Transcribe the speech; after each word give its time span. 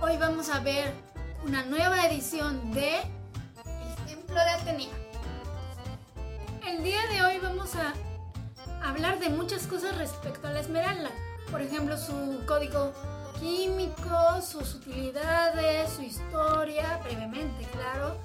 Hoy 0.00 0.16
vamos 0.16 0.48
a 0.48 0.58
ver 0.58 0.92
una 1.44 1.64
nueva 1.64 2.08
edición 2.08 2.72
de 2.72 2.96
El 2.98 4.04
Templo 4.04 4.34
de 4.34 4.50
Atenea. 4.50 4.88
El 6.66 6.82
día 6.82 6.98
de 7.06 7.22
hoy 7.22 7.38
vamos 7.38 7.70
a 7.76 7.94
hablar 8.82 9.20
de 9.20 9.28
muchas 9.28 9.68
cosas 9.68 9.96
respecto 9.96 10.48
a 10.48 10.50
la 10.50 10.60
esmeralda. 10.60 11.10
Por 11.52 11.62
ejemplo, 11.62 11.96
su 11.96 12.44
código 12.48 12.92
químico, 13.38 14.42
sus 14.42 14.74
utilidades, 14.74 15.92
su 15.92 16.02
historia, 16.02 16.98
brevemente, 17.04 17.66
claro, 17.66 18.16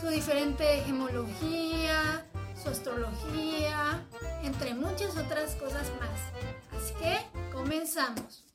su 0.00 0.08
diferente 0.08 0.82
gemología, 0.84 2.26
su 2.60 2.70
astrología, 2.70 4.02
entre 4.42 4.74
muchas 4.74 5.16
otras 5.16 5.54
cosas 5.54 5.88
más. 6.00 6.82
Así 6.82 6.94
que 6.94 7.16
comenzamos. 7.52 8.45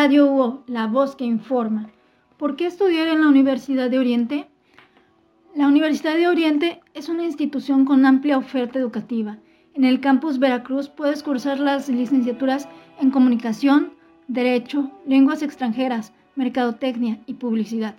Radio 0.00 0.26
UO, 0.26 0.62
la 0.68 0.86
voz 0.86 1.16
que 1.16 1.24
informa. 1.24 1.90
¿Por 2.36 2.54
qué 2.54 2.66
estudiar 2.66 3.08
en 3.08 3.20
la 3.20 3.26
Universidad 3.26 3.90
de 3.90 3.98
Oriente? 3.98 4.46
La 5.56 5.66
Universidad 5.66 6.14
de 6.14 6.28
Oriente 6.28 6.80
es 6.94 7.08
una 7.08 7.24
institución 7.24 7.84
con 7.84 8.06
amplia 8.06 8.38
oferta 8.38 8.78
educativa. 8.78 9.38
En 9.74 9.82
el 9.82 9.98
campus 9.98 10.38
Veracruz 10.38 10.88
puedes 10.88 11.24
cursar 11.24 11.58
las 11.58 11.88
licenciaturas 11.88 12.68
en 13.00 13.10
Comunicación, 13.10 13.94
Derecho, 14.28 14.88
Lenguas 15.04 15.42
extranjeras, 15.42 16.12
Mercadotecnia 16.36 17.18
y 17.26 17.34
Publicidad, 17.34 17.96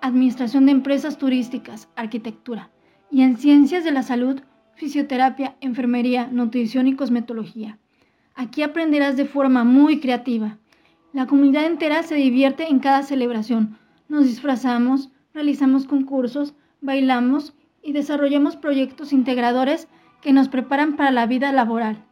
Administración 0.00 0.64
de 0.64 0.72
Empresas 0.72 1.18
Turísticas, 1.18 1.90
Arquitectura, 1.96 2.70
y 3.10 3.20
en 3.20 3.36
Ciencias 3.36 3.84
de 3.84 3.92
la 3.92 4.04
Salud, 4.04 4.40
Fisioterapia, 4.74 5.54
Enfermería, 5.60 6.30
Nutrición 6.32 6.86
y 6.86 6.96
Cosmetología. 6.96 7.78
Aquí 8.34 8.62
aprenderás 8.62 9.18
de 9.18 9.26
forma 9.26 9.64
muy 9.64 10.00
creativa. 10.00 10.56
La 11.16 11.26
comunidad 11.26 11.64
entera 11.64 12.02
se 12.02 12.14
divierte 12.14 12.68
en 12.68 12.78
cada 12.78 13.02
celebración. 13.02 13.78
Nos 14.06 14.26
disfrazamos, 14.26 15.08
realizamos 15.32 15.86
concursos, 15.86 16.52
bailamos 16.82 17.54
y 17.82 17.92
desarrollamos 17.92 18.56
proyectos 18.56 19.14
integradores 19.14 19.88
que 20.20 20.34
nos 20.34 20.50
preparan 20.50 20.94
para 20.94 21.12
la 21.12 21.24
vida 21.24 21.52
laboral. 21.52 22.04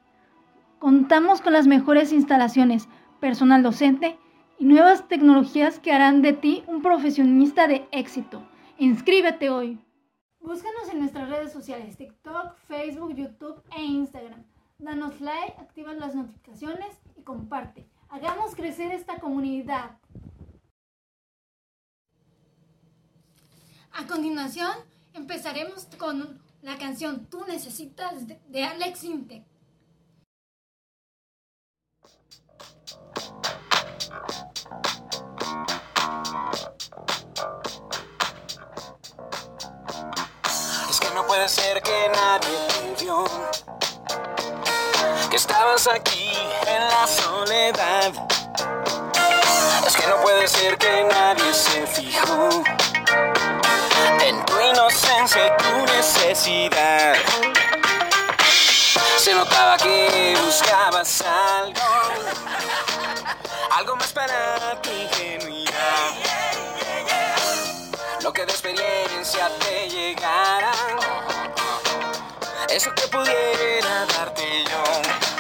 Contamos 0.79 1.43
con 1.43 1.53
las 1.53 1.67
mejores 1.67 2.15
instalaciones, 2.15 2.89
personal 3.21 3.63
docente 3.63 4.17
y 4.59 4.65
nuevas 4.65 5.07
tecnologías 5.07 5.79
que 5.79 5.93
harán 5.93 6.23
de 6.23 6.33
ti 6.33 6.65
un 6.67 6.81
profesionista 6.81 7.67
de 7.67 7.87
éxito. 7.93 8.43
Inscríbete 8.79 9.51
hoy. 9.51 9.79
Búscanos 10.41 10.89
en 10.91 11.01
nuestras 11.01 11.29
redes 11.29 11.53
sociales, 11.53 11.99
TikTok, 11.99 12.57
Facebook, 12.69 13.15
YouTube 13.15 13.63
e 13.77 13.83
Instagram. 13.83 14.45
Danos 14.79 15.21
like, 15.21 15.61
activa 15.61 15.93
las 15.93 16.15
notificaciones 16.15 16.99
y 17.19 17.23
comparte. 17.23 17.87
Hagamos 18.15 18.55
crecer 18.55 18.93
esta 18.93 19.19
comunidad. 19.19 19.99
A 23.91 24.07
continuación, 24.07 24.71
empezaremos 25.15 25.89
con 25.99 26.41
la 26.63 26.79
canción 26.79 27.27
Tú 27.27 27.45
necesitas 27.49 28.29
de 28.29 28.65
Alex 28.65 29.03
Intec. 29.03 29.43
Es 40.89 41.01
que 41.01 41.15
no 41.17 41.27
puede 41.27 41.49
ser 41.49 41.83
que 41.83 42.09
nadie 42.15 42.95
te 42.97 43.05
vio. 43.05 43.25
Estabas 45.35 45.89
aquí 45.89 46.31
en 46.65 46.81
la 46.81 47.07
soledad. 47.09 48.13
Es 49.85 49.97
que 49.97 50.07
no 50.07 50.21
puede 50.23 50.47
ser 50.47 50.79
que 50.79 51.09
nadie 51.11 51.53
se 51.53 51.85
fijó 51.89 52.63
en 54.21 54.45
tu 54.47 54.61
inocencia 54.61 55.49
y 55.49 55.57
tu 55.61 55.93
necesidad. 55.93 57.17
Se 59.17 59.35
notaba 59.35 59.77
que 59.77 60.37
buscabas 60.47 61.23
algo, 61.23 61.81
algo 63.73 63.97
más 63.97 64.13
para 64.13 64.81
tu 64.83 64.91
ingenuidad. 64.91 66.13
Lo 68.23 68.33
que 68.33 68.47
de 68.47 68.53
experiencia 68.53 69.51
te 69.59 69.89
llegara, 69.89 70.71
eso 72.75 72.93
que 72.93 73.07
pudiera 73.07 74.05
darte 74.07 74.65
yo. 74.65 75.34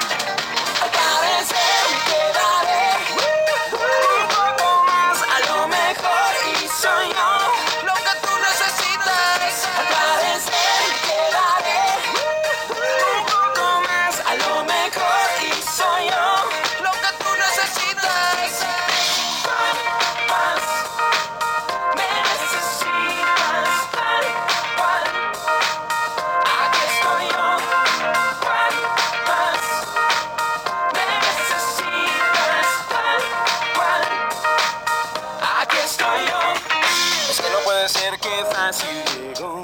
Puede 37.75 37.89
ser 37.89 38.21
que 38.21 38.45
fácil 38.53 39.05
llegó 39.17 39.61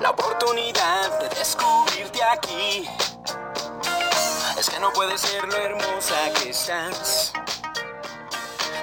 la 0.00 0.10
oportunidad 0.10 1.18
de 1.18 1.28
descubrirte 1.30 2.22
aquí. 2.22 2.88
Es 4.56 4.70
que 4.70 4.78
no 4.78 4.92
puede 4.92 5.18
ser 5.18 5.42
lo 5.48 5.56
hermosa 5.56 6.32
que 6.34 6.50
estás. 6.50 7.32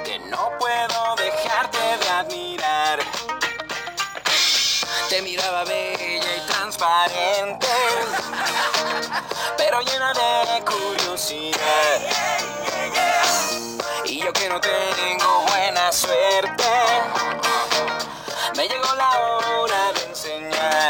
Que 0.03 0.19
no 0.19 0.51
puedo 0.59 1.15
dejarte 1.15 1.77
de 1.77 2.09
admirar. 2.09 2.99
Te 5.07 5.21
miraba 5.21 5.63
bella 5.63 6.35
y 6.35 6.41
transparente, 6.51 7.67
pero 9.57 9.79
llena 9.81 10.11
de 10.11 10.65
curiosidad. 10.65 12.42
Yo 14.23 14.31
que 14.31 14.47
no 14.47 14.61
tengo 14.61 15.45
buena 15.49 15.91
suerte, 15.91 16.63
me 18.55 18.69
llegó 18.69 18.95
la 18.95 19.09
hora 19.19 19.91
de 19.93 20.03
enseñar. 20.05 20.82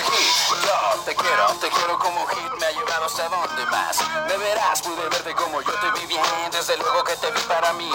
Yo 0.00 1.02
te 1.04 1.14
quiero, 1.14 1.46
te 1.60 1.68
quiero 1.68 1.98
como 1.98 2.26
hit, 2.26 2.52
me 2.58 2.66
ha 2.66 2.70
llevado 2.72 3.06
hasta 3.06 3.28
donde 3.28 3.66
más. 3.66 3.98
Me 4.26 4.36
verás, 4.36 4.82
pude 4.82 5.08
verte 5.08 5.34
como 5.34 5.60
yo 5.62 5.72
te 5.72 5.90
vi 6.00 6.06
bien, 6.06 6.22
desde 6.50 6.76
luego 6.76 7.04
que 7.04 7.16
te 7.16 7.30
vi 7.30 7.40
para 7.42 7.72
mí. 7.74 7.90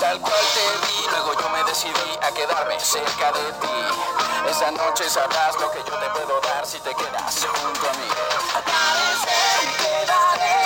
Tal 0.00 0.20
cual 0.20 0.40
te 0.54 0.86
vi, 0.86 1.06
luego 1.10 1.32
yo 1.40 1.48
me 1.50 1.64
decidí 1.64 2.18
a 2.22 2.30
quedarme 2.32 2.78
cerca 2.78 3.32
de 3.32 3.52
ti. 3.60 4.50
Esa 4.50 4.70
noche 4.70 5.08
sabrás 5.08 5.58
lo 5.60 5.70
que 5.70 5.78
yo 5.78 5.96
te 5.98 6.08
puedo 6.10 6.40
dar 6.40 6.66
si 6.66 6.78
te 6.78 6.94
quedas 6.94 7.46
junto 7.46 7.88
a 7.88 7.92
mí. 7.94 8.08
Al 8.54 8.62
parecer 8.62 9.58
me 9.64 9.72
quedaré 9.82 10.58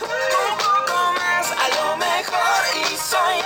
un 0.00 0.58
poco 0.58 1.12
más, 1.14 1.50
a 1.50 1.68
lo 1.76 1.96
mejor 1.96 2.90
y 2.90 2.96
soy 2.96 3.40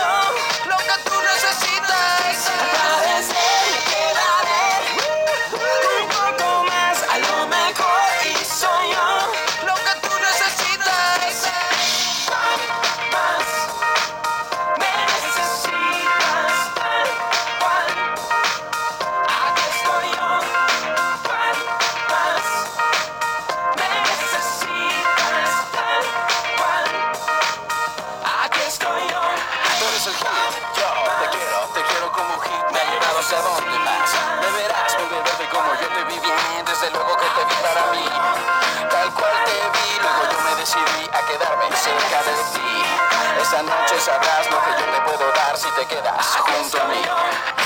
Esa 43.58 43.66
noche 43.66 44.00
sabrás 44.00 44.48
lo 44.52 44.62
que 44.62 44.70
yo 44.70 44.86
te 44.86 45.00
puedo 45.00 45.32
dar 45.32 45.58
si 45.58 45.68
te 45.72 45.84
quedas 45.86 46.26
junto 46.36 46.80
a 46.80 46.84
mí. 46.84 47.02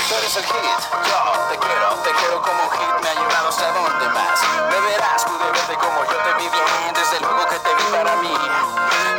Tú 0.09 0.15
eres 0.15 0.35
el 0.37 0.43
hit, 0.43 0.79
yo 1.05 1.47
te 1.51 1.59
quiero, 1.59 1.89
te 2.01 2.11
quiero 2.13 2.41
como 2.41 2.67
hit, 2.71 3.03
me 3.03 3.09
ha 3.09 3.13
llevado 3.13 3.49
hasta 3.49 3.71
donde 3.71 4.09
más. 4.09 4.41
Me 4.71 4.79
verás, 4.89 5.23
pude 5.23 5.51
verte 5.51 5.75
como 5.75 6.03
yo 6.05 6.17
te 6.17 6.33
vi 6.41 6.49
bien, 6.49 6.93
desde 6.95 7.19
luego 7.19 7.45
que 7.47 7.59
te 7.59 7.75
vi 7.75 7.83
para 7.91 8.15
mí. 8.15 8.35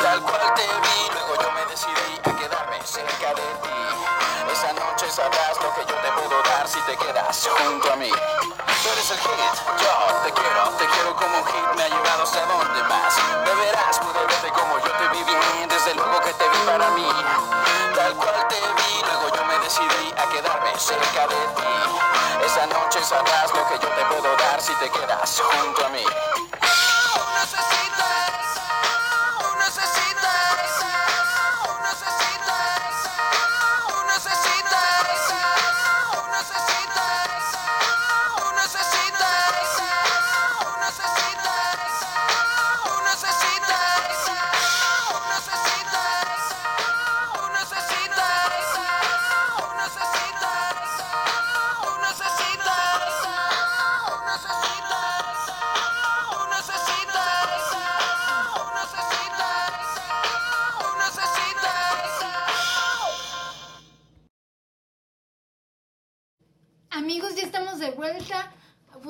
Tal 0.03 0.21
cual 0.23 0.55
te 0.57 0.63
vi, 0.67 1.11
luego 1.13 1.41
yo 1.41 1.53
me 1.53 1.65
decidí 1.67 2.21
a 2.25 2.37
quedarme 2.37 2.83
cerca 2.85 3.29
de 3.29 3.43
ti. 3.63 3.64
Noche 5.05 5.17
sabrás 5.17 5.61
lo 5.61 5.75
que 5.75 5.81
yo 5.85 5.95
te 6.01 6.11
puedo 6.13 6.43
dar 6.45 6.67
si 6.67 6.81
te 6.81 6.97
quedas 6.97 7.49
junto 7.59 7.93
a 7.93 7.97
mí. 7.97 8.09
Tú 8.09 8.89
eres 8.89 9.11
el 9.11 9.19
hit, 9.19 9.55
yo 9.77 9.93
te 10.25 10.33
quiero, 10.33 10.71
te 10.79 10.87
quiero 10.87 11.15
como 11.15 11.39
un 11.41 11.45
hit, 11.45 11.77
me 11.77 11.83
ha 11.83 11.89
llevado 11.89 12.23
hasta 12.23 12.41
donde 12.47 12.83
más. 12.85 13.15
Me 13.45 13.55
verás, 13.55 13.99
pude 13.99 14.25
verte 14.25 14.49
como 14.49 14.79
yo 14.79 14.91
te 14.93 15.09
vi 15.09 15.23
bien, 15.25 15.69
desde 15.69 15.95
luego 15.95 16.21
que 16.21 16.33
te 16.33 16.49
vi 16.49 16.59
para 16.65 16.89
mí. 16.93 17.07
Tal 17.95 18.15
cual 18.15 18.49
te 18.49 18.55
vi, 18.57 19.03
luego 19.05 19.37
yo 19.37 19.45
me 19.45 19.59
decidí 19.59 20.15
a 20.17 20.27
quedarme 20.31 20.73
cerca 20.79 21.27
de 21.27 21.37
ti. 21.53 22.47
Esa 22.47 22.67
noche 22.67 23.05
sabrás 23.05 23.53
lo 23.53 23.69
que 23.69 23.75
yo 23.75 23.89
te 23.89 24.05
puedo 24.07 24.35
dar 24.37 24.63
si 24.63 24.73
te 24.77 24.89
quedas 24.89 25.43
junto 25.43 25.85
a 25.85 25.89
mí. 25.91 26.05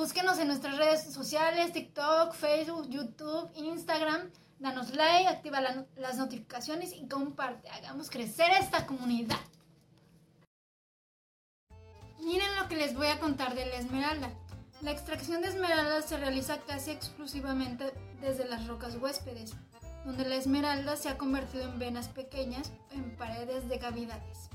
Búsquenos 0.05 0.39
en 0.39 0.49
nuestras 0.49 0.77
redes 0.77 1.03
sociales, 1.15 1.73
TikTok, 1.73 2.35
Facebook, 2.35 2.91
YouTube, 2.91 3.51
Instagram. 3.55 4.31
Danos 4.59 4.95
like, 4.95 5.27
activa 5.29 5.63
la- 5.63 5.87
las 5.97 6.19
notificaciones 6.19 6.93
y 6.93 7.09
comparte. 7.09 7.71
Hagamos 7.71 8.11
crecer 8.11 8.51
esta 8.61 8.85
comunidad. 8.85 9.39
Miren 12.21 12.55
lo 12.61 12.69
que 12.69 12.77
les 12.77 12.95
voy 12.95 13.07
a 13.07 13.19
contar 13.19 13.55
de 13.55 13.65
la 13.65 13.77
esmeralda. 13.77 14.31
La 14.83 14.91
extracción 14.91 15.41
de 15.41 15.49
esmeralda 15.49 16.03
se 16.03 16.19
realiza 16.19 16.59
casi 16.59 16.91
exclusivamente 16.91 17.91
desde 18.21 18.47
las 18.47 18.67
rocas 18.67 18.97
huéspedes, 18.97 19.55
donde 20.05 20.29
la 20.29 20.35
esmeralda 20.35 20.99
se 20.99 21.09
ha 21.09 21.17
convertido 21.17 21.65
en 21.65 21.79
venas 21.79 22.09
pequeñas 22.09 22.71
en 22.91 23.17
paredes 23.17 23.71
de 23.71 23.79
cavidades. 23.79 24.51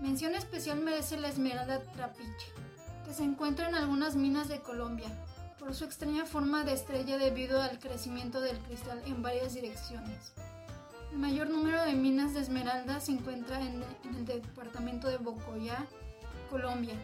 Mención 0.00 0.34
especial 0.34 0.78
merece 0.80 1.18
la 1.18 1.28
esmeralda 1.28 1.82
trapiche, 1.92 2.46
que 3.06 3.14
se 3.14 3.22
encuentra 3.22 3.68
en 3.68 3.76
algunas 3.76 4.16
minas 4.16 4.48
de 4.48 4.60
Colombia, 4.60 5.06
por 5.60 5.74
su 5.74 5.84
extraña 5.84 6.26
forma 6.26 6.64
de 6.64 6.72
estrella 6.72 7.16
debido 7.18 7.62
al 7.62 7.78
crecimiento 7.78 8.40
del 8.40 8.58
cristal 8.58 9.00
en 9.06 9.22
varias 9.22 9.54
direcciones. 9.54 10.32
El 11.12 11.18
mayor 11.18 11.48
número 11.48 11.82
de 11.84 11.92
minas 11.92 12.34
de 12.34 12.40
esmeralda 12.40 13.00
se 13.00 13.12
encuentra 13.12 13.60
en, 13.60 13.84
el 14.04 14.26
departamento 14.26 15.08
de 15.08 15.18
Bocoyá, 15.18 15.86
Colombia. 16.50 16.96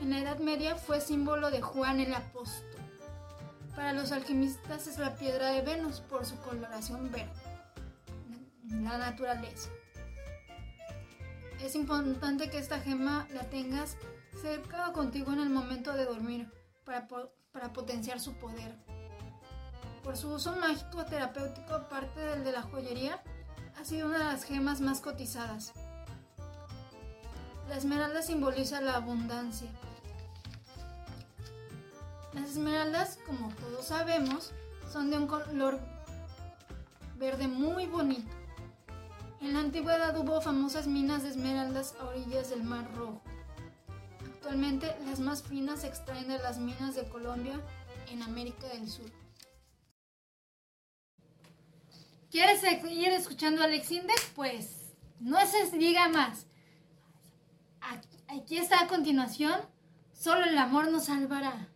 En 0.00 0.10
la 0.10 0.18
Edad 0.18 0.40
Media 0.40 0.74
fue 0.74 1.00
símbolo 1.00 1.52
de 1.52 1.62
Juan 1.62 2.00
el 2.00 2.12
Apóstol. 2.12 2.80
Para 3.76 3.92
los 3.92 4.10
alquimistas 4.10 4.88
es 4.88 4.98
la 4.98 5.14
piedra 5.14 5.50
de 5.50 5.62
Venus 5.62 6.00
por 6.00 6.26
su 6.26 6.36
coloración 6.38 7.10
verde. 7.12 7.30
La 8.68 8.98
naturaleza. 8.98 9.70
Es 11.62 11.76
importante 11.76 12.50
que 12.50 12.58
esta 12.58 12.80
gema 12.80 13.28
la 13.32 13.44
tengas 13.48 13.96
cerca 14.44 14.92
contigo 14.92 15.32
en 15.32 15.40
el 15.40 15.48
momento 15.48 15.94
de 15.94 16.04
dormir 16.04 16.52
para, 16.84 17.08
para 17.50 17.72
potenciar 17.72 18.20
su 18.20 18.34
poder. 18.34 18.76
Por 20.02 20.18
su 20.18 20.28
uso 20.34 20.54
mágico 20.56 21.02
terapéutico, 21.06 21.72
aparte 21.72 22.20
del 22.20 22.44
de 22.44 22.52
la 22.52 22.60
joyería, 22.60 23.22
ha 23.80 23.84
sido 23.86 24.06
una 24.06 24.18
de 24.18 24.24
las 24.24 24.44
gemas 24.44 24.82
más 24.82 25.00
cotizadas. 25.00 25.72
La 27.70 27.78
esmeralda 27.78 28.20
simboliza 28.20 28.82
la 28.82 28.96
abundancia. 28.96 29.70
Las 32.34 32.50
esmeraldas, 32.50 33.18
como 33.26 33.48
todos 33.54 33.86
sabemos, 33.86 34.52
son 34.92 35.10
de 35.10 35.16
un 35.16 35.26
color 35.26 35.80
verde 37.16 37.48
muy 37.48 37.86
bonito. 37.86 38.30
En 39.40 39.54
la 39.54 39.60
antigüedad 39.60 40.14
hubo 40.18 40.42
famosas 40.42 40.86
minas 40.86 41.22
de 41.22 41.30
esmeraldas 41.30 41.94
a 41.98 42.04
orillas 42.04 42.50
del 42.50 42.62
Mar 42.62 42.86
Rojo. 42.94 43.22
Actualmente 44.44 44.94
las 45.06 45.20
más 45.20 45.42
finas 45.42 45.80
se 45.80 45.86
extraen 45.86 46.28
de 46.28 46.36
las 46.36 46.58
minas 46.58 46.94
de 46.94 47.08
Colombia 47.08 47.58
en 48.10 48.22
América 48.22 48.68
del 48.68 48.86
Sur. 48.90 49.10
¿Quieres 52.30 52.60
seguir 52.60 53.08
escuchando 53.08 53.62
a 53.62 53.64
Alex 53.64 53.90
Index? 53.90 54.32
Pues 54.34 54.92
no 55.18 55.38
se 55.46 55.78
diga 55.78 56.10
más. 56.10 56.44
Aquí 58.28 58.58
está 58.58 58.82
a 58.82 58.86
continuación, 58.86 59.58
solo 60.12 60.44
el 60.44 60.58
amor 60.58 60.90
nos 60.90 61.06
salvará. 61.06 61.66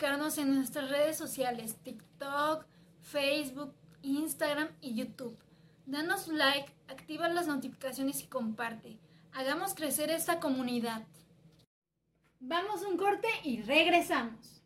Buscarnos 0.00 0.38
en 0.38 0.54
nuestras 0.54 0.90
redes 0.90 1.18
sociales, 1.18 1.76
TikTok, 1.82 2.64
Facebook, 3.02 3.74
Instagram 4.00 4.68
y 4.80 4.94
YouTube. 4.94 5.36
Danos 5.84 6.26
like, 6.28 6.72
activa 6.88 7.28
las 7.28 7.46
notificaciones 7.46 8.22
y 8.22 8.26
comparte. 8.26 8.98
Hagamos 9.32 9.74
crecer 9.74 10.08
esta 10.08 10.40
comunidad. 10.40 11.02
Vamos 12.38 12.80
un 12.80 12.96
corte 12.96 13.28
y 13.44 13.60
regresamos. 13.60 14.62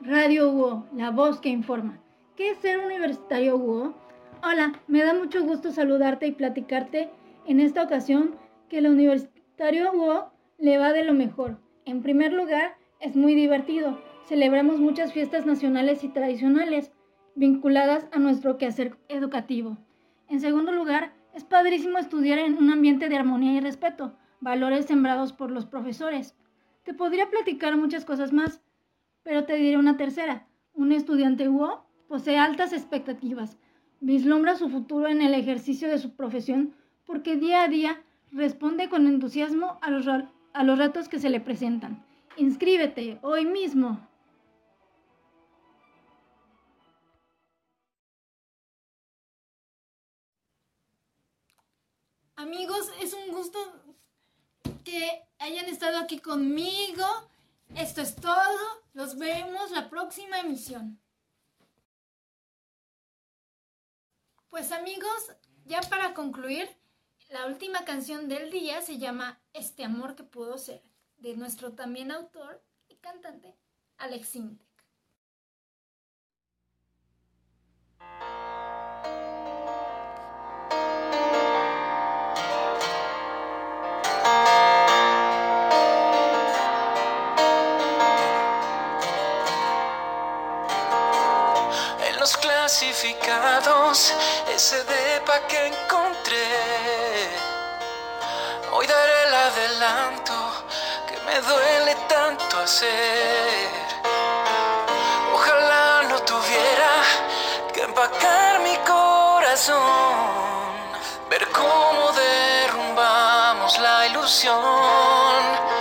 Radio 0.00 0.48
Hugo, 0.48 0.86
la 0.94 1.10
voz 1.10 1.40
que 1.40 1.48
informa. 1.48 1.98
¿Qué 2.36 2.52
es 2.52 2.58
ser 2.58 2.78
universitario 2.78 3.56
Hugo? 3.56 4.11
Hola, 4.44 4.72
me 4.88 5.04
da 5.04 5.14
mucho 5.14 5.44
gusto 5.44 5.70
saludarte 5.70 6.26
y 6.26 6.32
platicarte 6.32 7.10
en 7.46 7.60
esta 7.60 7.80
ocasión 7.80 8.34
que 8.68 8.78
el 8.78 8.88
universitario 8.88 9.92
Hugo 9.92 10.32
le 10.58 10.78
va 10.78 10.92
de 10.92 11.04
lo 11.04 11.14
mejor. 11.14 11.60
En 11.84 12.02
primer 12.02 12.32
lugar, 12.32 12.76
es 12.98 13.14
muy 13.14 13.36
divertido. 13.36 14.02
Celebramos 14.24 14.80
muchas 14.80 15.12
fiestas 15.12 15.46
nacionales 15.46 16.02
y 16.02 16.08
tradicionales 16.08 16.90
vinculadas 17.36 18.08
a 18.10 18.18
nuestro 18.18 18.58
quehacer 18.58 18.96
educativo. 19.08 19.78
En 20.28 20.40
segundo 20.40 20.72
lugar, 20.72 21.12
es 21.34 21.44
padrísimo 21.44 21.98
estudiar 21.98 22.40
en 22.40 22.58
un 22.58 22.72
ambiente 22.72 23.08
de 23.08 23.16
armonía 23.16 23.52
y 23.52 23.60
respeto, 23.60 24.18
valores 24.40 24.86
sembrados 24.86 25.32
por 25.32 25.52
los 25.52 25.66
profesores. 25.66 26.34
Te 26.82 26.94
podría 26.94 27.30
platicar 27.30 27.76
muchas 27.76 28.04
cosas 28.04 28.32
más, 28.32 28.60
pero 29.22 29.44
te 29.44 29.54
diré 29.54 29.76
una 29.76 29.96
tercera. 29.96 30.48
Un 30.74 30.90
estudiante 30.90 31.48
UO 31.48 31.86
posee 32.08 32.38
altas 32.38 32.72
expectativas, 32.72 33.56
vislumbra 34.02 34.56
su 34.56 34.68
futuro 34.68 35.08
en 35.08 35.22
el 35.22 35.32
ejercicio 35.32 35.88
de 35.88 35.98
su 35.98 36.14
profesión 36.14 36.74
porque 37.06 37.36
día 37.36 37.62
a 37.62 37.68
día 37.68 38.02
responde 38.32 38.88
con 38.88 39.06
entusiasmo 39.06 39.78
a 39.80 39.90
los, 39.90 40.06
a 40.08 40.64
los 40.64 40.78
retos 40.78 41.08
que 41.08 41.20
se 41.20 41.30
le 41.30 41.40
presentan. 41.40 42.04
Inscríbete 42.36 43.18
hoy 43.22 43.46
mismo. 43.46 44.08
Amigos, 52.34 52.90
es 53.00 53.14
un 53.14 53.32
gusto 53.32 53.58
que 54.84 55.22
hayan 55.38 55.66
estado 55.66 55.98
aquí 55.98 56.18
conmigo. 56.18 57.04
Esto 57.76 58.00
es 58.00 58.16
todo. 58.16 58.82
Los 58.94 59.16
vemos 59.16 59.70
la 59.70 59.88
próxima 59.88 60.40
emisión. 60.40 60.98
Pues 64.52 64.70
amigos, 64.70 65.34
ya 65.64 65.80
para 65.80 66.12
concluir, 66.12 66.68
la 67.30 67.46
última 67.46 67.86
canción 67.86 68.28
del 68.28 68.50
día 68.50 68.82
se 68.82 68.98
llama 68.98 69.40
Este 69.54 69.82
amor 69.82 70.14
que 70.14 70.24
pudo 70.24 70.58
ser, 70.58 70.82
de 71.16 71.34
nuestro 71.38 71.72
también 71.72 72.10
autor 72.10 72.62
y 72.86 72.96
cantante, 72.96 73.56
Alex 73.96 74.36
Intec. 74.36 74.71
Clasificados, 92.72 94.14
ese 94.48 94.82
depa 94.84 95.40
que 95.46 95.66
encontré. 95.66 97.28
Hoy 98.72 98.86
daré 98.86 99.22
el 99.28 99.34
adelanto 99.34 100.32
que 101.06 101.20
me 101.26 101.38
duele 101.42 101.94
tanto 102.08 102.58
hacer. 102.60 103.68
Ojalá 105.34 106.02
no 106.08 106.18
tuviera 106.22 106.94
que 107.74 107.82
empacar 107.82 108.60
mi 108.60 108.74
corazón. 108.78 109.82
Ver 111.28 111.46
cómo 111.52 112.10
derrumbamos 112.12 113.78
la 113.80 114.06
ilusión. 114.06 115.71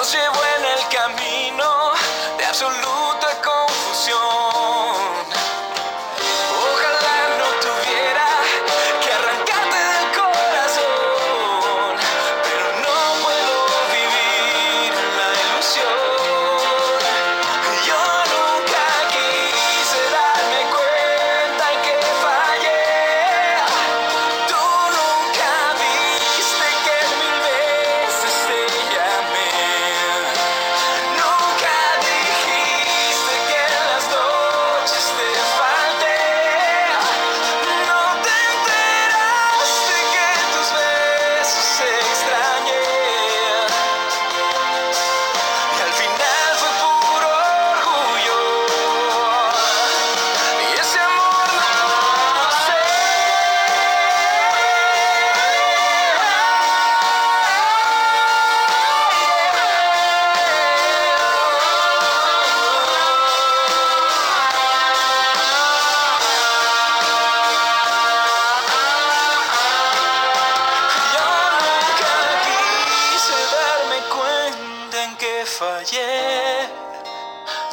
Nos 0.00 0.14
llevó 0.14 0.40
en 0.56 0.64
el 0.64 0.88
camino 0.88 1.92
de 2.38 2.44
absoluta 2.46 3.38
confusión. 3.44 4.39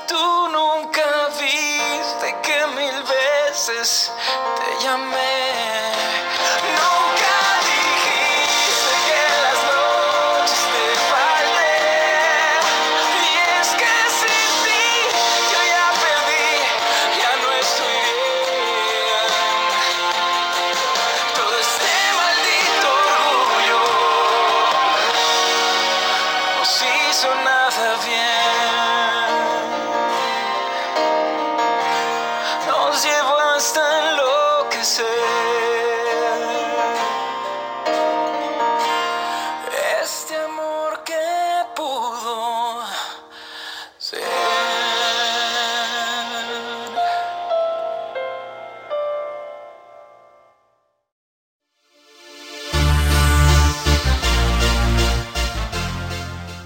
Tú 0.09 0.49
nunca 0.49 1.29
viste 1.39 2.35
que 2.43 2.67
mil 2.75 3.03
veces 3.03 4.11
te 4.57 4.83
llamé. 4.83 5.93
Nunca 6.75 7.37